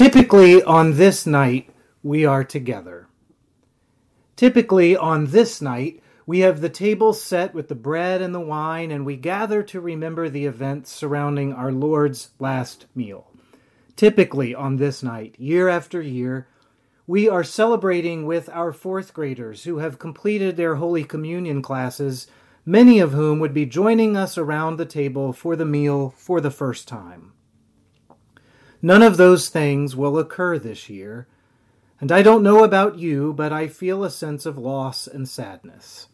[0.00, 1.68] Typically, on this night,
[2.02, 3.06] we are together.
[4.34, 8.90] Typically, on this night, we have the table set with the bread and the wine,
[8.90, 13.30] and we gather to remember the events surrounding our Lord's last meal.
[13.94, 16.48] Typically, on this night, year after year,
[17.06, 22.26] we are celebrating with our fourth graders who have completed their Holy Communion classes,
[22.64, 26.50] many of whom would be joining us around the table for the meal for the
[26.50, 27.34] first time.
[28.82, 31.26] None of those things will occur this year,
[32.00, 36.08] and I don't know about you, but I feel a sense of loss and sadness.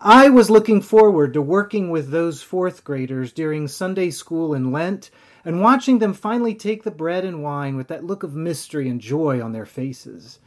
[0.00, 5.10] I was looking forward to working with those fourth graders during Sunday school in Lent
[5.44, 9.00] and watching them finally take the bread and wine with that look of mystery and
[9.00, 10.38] joy on their faces.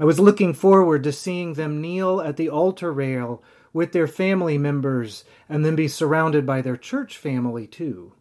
[0.00, 4.58] I was looking forward to seeing them kneel at the altar rail with their family
[4.58, 8.14] members and then be surrounded by their church family too.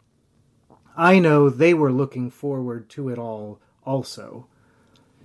[1.02, 4.46] I know they were looking forward to it all also.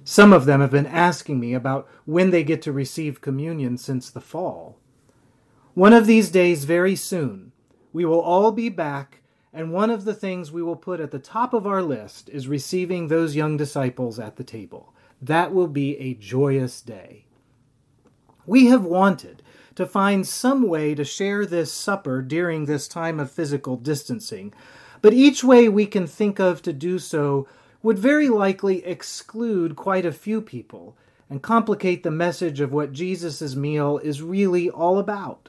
[0.04, 4.09] Some of them have been asking me about when they get to receive communion since
[4.09, 4.78] the fall.
[5.74, 7.52] One of these days, very soon,
[7.92, 9.20] we will all be back,
[9.52, 12.48] and one of the things we will put at the top of our list is
[12.48, 14.95] receiving those young disciples at the table.
[15.20, 17.26] That will be a joyous day.
[18.46, 19.42] We have wanted
[19.74, 24.54] to find some way to share this supper during this time of physical distancing,
[25.07, 27.46] but each way we can think of to do so
[27.80, 30.96] would very likely exclude quite a few people
[31.30, 35.48] and complicate the message of what Jesus' meal is really all about.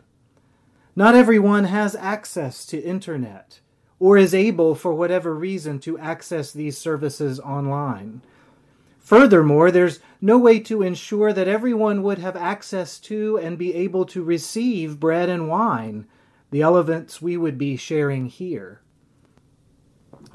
[0.95, 3.59] Not everyone has access to internet
[3.99, 8.21] or is able, for whatever reason, to access these services online.
[8.99, 14.05] Furthermore, there's no way to ensure that everyone would have access to and be able
[14.05, 16.05] to receive bread and wine,
[16.51, 18.81] the elements we would be sharing here.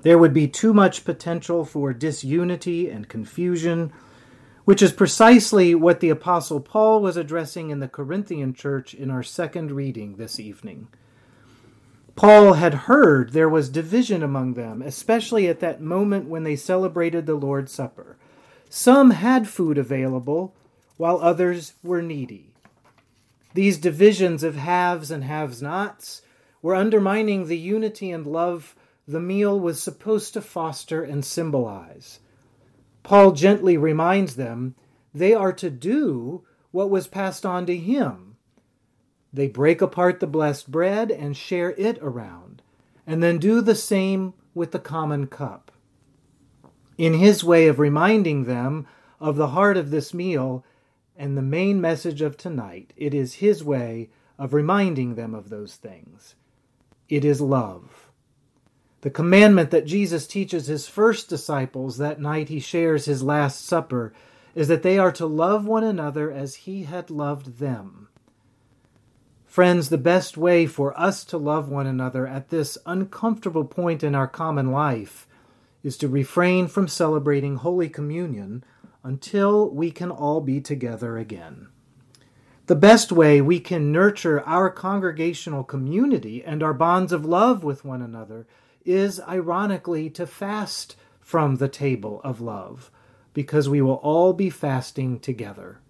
[0.03, 3.93] There would be too much potential for disunity and confusion,
[4.65, 9.23] which is precisely what the Apostle Paul was addressing in the Corinthian church in our
[9.23, 10.89] second reading this evening.
[12.15, 17.27] Paul had heard there was division among them, especially at that moment when they celebrated
[17.27, 18.19] the Lord's Supper.
[18.69, 20.55] Some had food available,
[20.97, 22.55] while others were needy.
[23.55, 26.23] These divisions of haves and haves nots
[26.61, 28.75] were undermining the unity and love
[29.07, 32.21] the meal was supposed to foster and symbolize.
[33.03, 34.75] Paul gently reminds them
[35.13, 38.37] they are to do what was passed on to him.
[39.33, 42.63] They break apart the blessed bread and share it around,
[43.07, 45.73] and then do the same with the common cup.
[46.99, 48.87] In his way of reminding them
[49.19, 50.65] of the heart of this meal
[51.17, 55.77] and the main message of tonight, it is his way of reminding them of those
[55.77, 56.35] things.
[57.09, 58.02] It is love.
[59.03, 64.13] The commandment that Jesus teaches his first disciples that night he shares his Last Supper
[64.55, 68.09] is that they are to love one another as he had loved them.
[69.45, 74.15] Friends, the best way for us to love one another at this uncomfortable point in
[74.15, 75.27] our common life
[75.83, 78.63] is to refrain from celebrating Holy Communion
[79.03, 81.67] until we can all be together again.
[82.67, 87.85] The best way we can nurture our congregational community and our bonds of love with
[87.85, 88.47] one another
[88.85, 92.91] is ironically to fast from the table of love,
[93.33, 95.81] because we will all be fasting together.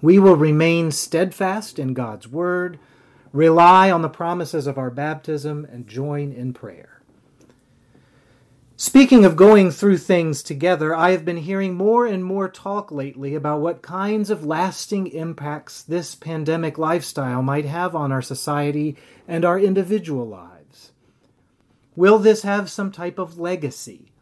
[0.00, 2.78] We will remain steadfast in God's Word,
[3.32, 7.02] rely on the promises of our baptism, and join in prayer.
[8.76, 13.36] Speaking of going through things together, I have been hearing more and more talk lately
[13.36, 18.96] about what kinds of lasting impacts this pandemic lifestyle might have on our society
[19.28, 20.51] and our individual lives.
[21.94, 24.12] Will this have some type of legacy,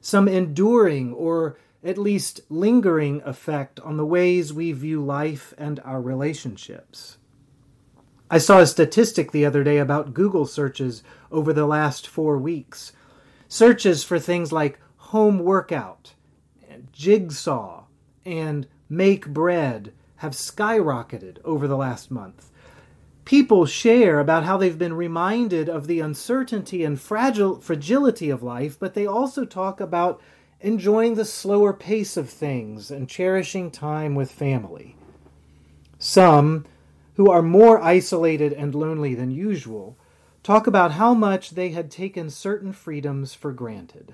[0.00, 6.00] some enduring or at least lingering effect on the ways we view life and our
[6.00, 7.18] relationships?
[8.30, 12.92] I saw a statistic the other day about Google searches over the last four weeks.
[13.48, 16.14] Searches for things like home workout,
[16.68, 17.84] and jigsaw,
[18.24, 22.49] and make bread have skyrocketed over the last month
[23.30, 28.76] people share about how they've been reminded of the uncertainty and fragile fragility of life,
[28.76, 30.20] but they also talk about
[30.60, 34.96] enjoying the slower pace of things and cherishing time with family.
[35.96, 36.66] Some,
[37.14, 39.96] who are more isolated and lonely than usual,
[40.42, 44.12] talk about how much they had taken certain freedoms for granted.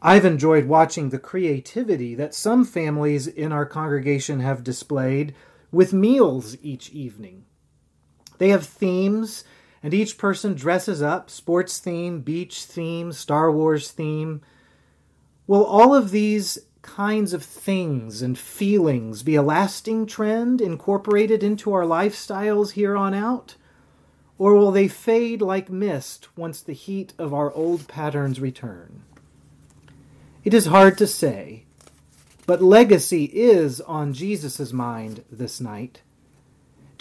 [0.00, 5.34] I've enjoyed watching the creativity that some families in our congregation have displayed
[5.70, 7.44] with meals each evening.
[8.42, 9.44] They have themes,
[9.84, 14.40] and each person dresses up sports theme, beach theme, Star Wars theme.
[15.46, 21.72] Will all of these kinds of things and feelings be a lasting trend incorporated into
[21.72, 23.54] our lifestyles here on out?
[24.38, 29.04] Or will they fade like mist once the heat of our old patterns return?
[30.42, 31.62] It is hard to say,
[32.44, 36.00] but legacy is on Jesus' mind this night.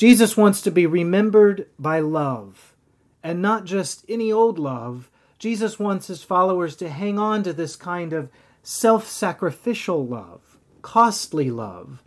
[0.01, 2.73] Jesus wants to be remembered by love,
[3.21, 5.11] and not just any old love.
[5.37, 8.31] Jesus wants his followers to hang on to this kind of
[8.63, 12.01] self sacrificial love, costly love,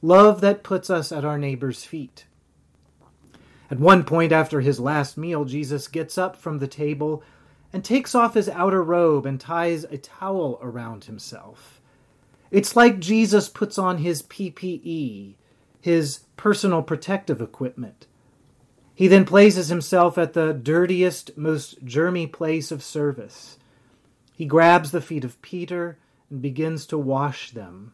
[0.00, 2.24] love that puts us at our neighbor's feet.
[3.70, 7.22] At one point after his last meal, Jesus gets up from the table
[7.74, 11.82] and takes off his outer robe and ties a towel around himself.
[12.50, 15.34] It's like Jesus puts on his PPE,
[15.84, 18.06] his personal protective equipment.
[18.94, 23.58] He then places himself at the dirtiest, most germy place of service.
[24.32, 25.98] He grabs the feet of Peter
[26.30, 27.92] and begins to wash them.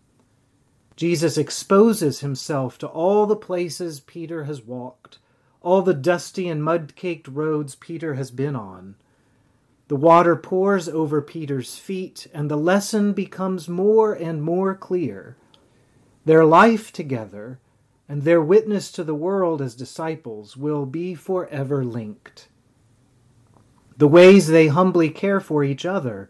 [0.95, 5.19] Jesus exposes himself to all the places Peter has walked,
[5.61, 8.95] all the dusty and mud caked roads Peter has been on.
[9.89, 15.37] The water pours over Peter's feet, and the lesson becomes more and more clear.
[16.25, 17.59] Their life together
[18.11, 22.49] and their witness to the world as disciples will be forever linked.
[23.97, 26.29] The ways they humbly care for each other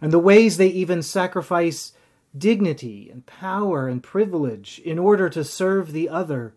[0.00, 1.92] and the ways they even sacrifice
[2.36, 6.54] dignity and power and privilege in order to serve the other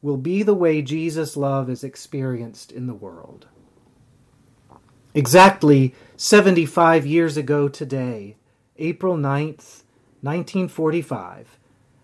[0.00, 3.48] will be the way Jesus' love is experienced in the world.
[5.12, 8.36] Exactly 75 years ago today,
[8.76, 9.82] April 9th,
[10.22, 11.57] 1945,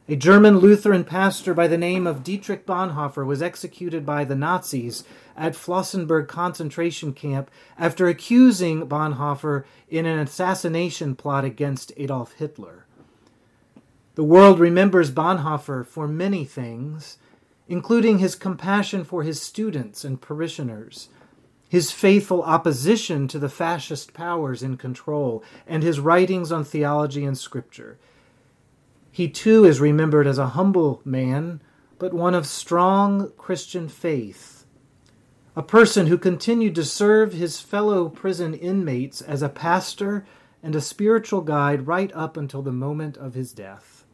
[0.06, 5.02] a German Lutheran pastor by the name of Dietrich Bonhoeffer was executed by the Nazis
[5.34, 12.84] at Flossenburg concentration camp after accusing Bonhoeffer in an assassination plot against Adolf Hitler.
[14.14, 17.16] The world remembers Bonhoeffer for many things,
[17.66, 21.08] including his compassion for his students and parishioners,
[21.66, 27.38] his faithful opposition to the fascist powers in control, and his writings on theology and
[27.38, 27.96] scripture.
[29.14, 31.60] He too is remembered as a humble man,
[32.00, 34.66] but one of strong Christian faith.
[35.54, 40.26] A person who continued to serve his fellow prison inmates as a pastor
[40.64, 44.04] and a spiritual guide right up until the moment of his death.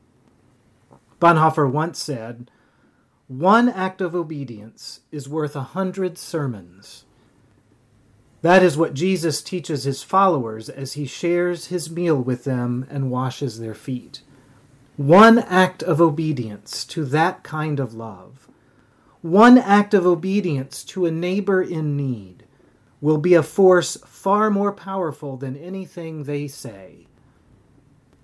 [1.19, 2.51] Bonhoeffer once said,
[3.27, 7.07] One act of obedience is worth a hundred sermons.
[8.43, 13.11] That is what Jesus teaches his followers as he shares his meal with them and
[13.11, 14.21] washes their feet.
[15.01, 18.47] One act of obedience to that kind of love,
[19.23, 22.45] one act of obedience to a neighbor in need,
[23.01, 27.07] will be a force far more powerful than anything they say.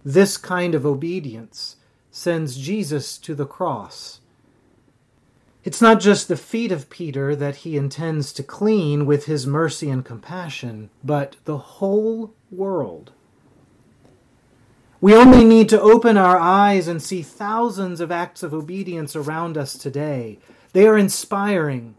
[0.05, 1.77] This kind of obedience
[2.11, 4.21] sends Jesus to the cross.
[5.65, 9.89] It's not just the feet of Peter that he intends to clean with his mercy
[9.89, 13.13] and compassion, but the whole world.
[15.07, 19.57] We only need to open our eyes and see thousands of acts of obedience around
[19.57, 20.41] us today.
[20.73, 21.95] They are inspiring.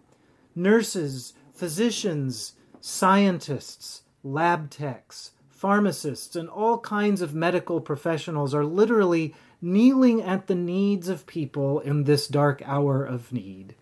[0.53, 10.21] Nurses, physicians, scientists, lab techs, pharmacists, and all kinds of medical professionals are literally kneeling
[10.21, 13.73] at the needs of people in this dark hour of need.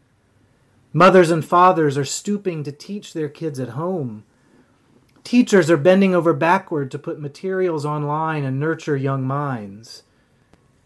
[0.93, 4.23] Mothers and fathers are stooping to teach their kids at home.
[5.25, 10.03] Teachers are bending over backward to put materials online and nurture young minds.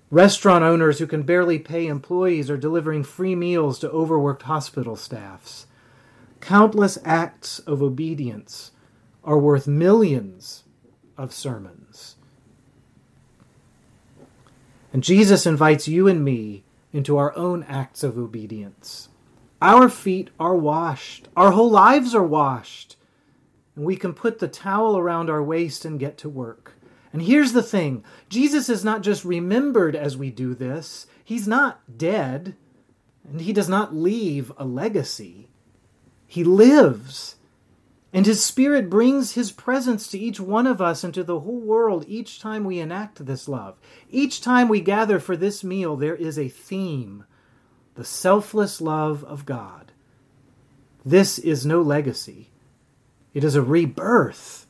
[0.10, 5.67] Restaurant owners who can barely pay employees are delivering free meals to overworked hospital staffs.
[6.39, 8.72] Countless acts of obedience
[9.25, 10.63] are worth millions
[11.17, 12.15] of sermons.
[14.93, 19.10] And Jesus invites you and me into our own acts of obedience.
[19.62, 22.96] Our feet are washed, our whole lives are washed
[23.79, 26.74] and we can put the towel around our waist and get to work.
[27.13, 31.98] And here's the thing Jesus is not just remembered as we do this, he's not
[31.98, 32.57] dead,
[33.24, 35.48] and he does not leave a legacy.
[36.27, 37.38] He lives.
[38.12, 41.62] And his spirit brings his presence to each one of us and to the whole
[41.62, 43.77] world each time we enact this love.
[44.09, 47.24] Each time we gather for this meal, there is a theme
[47.95, 49.93] the selfless love of God.
[51.05, 52.49] This is no legacy.
[53.33, 54.67] It is a rebirth.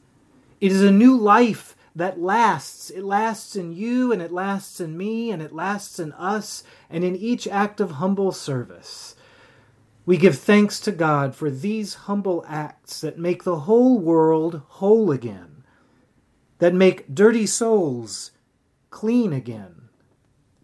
[0.60, 2.90] It is a new life that lasts.
[2.90, 7.04] It lasts in you, and it lasts in me, and it lasts in us, and
[7.04, 9.16] in each act of humble service.
[10.06, 15.12] We give thanks to God for these humble acts that make the whole world whole
[15.12, 15.64] again.
[16.60, 18.32] that make dirty souls
[18.90, 19.90] clean again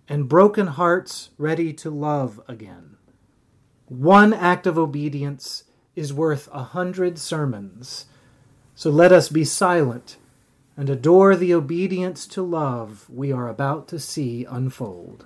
[0.07, 2.97] and broken hearts ready to love again.
[3.87, 5.63] One act of obedience
[5.95, 8.05] is worth a hundred sermons.
[8.75, 10.17] So let us be silent
[10.77, 15.25] and adore the obedience to love we are about to see unfold.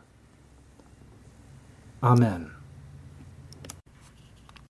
[2.04, 2.52] Amen.